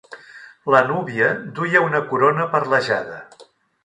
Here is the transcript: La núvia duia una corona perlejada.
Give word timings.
La 0.75 0.79
núvia 0.91 1.27
duia 1.59 1.83
una 1.89 2.01
corona 2.13 2.47
perlejada. 2.55 3.21